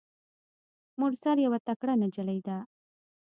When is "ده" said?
2.47-2.57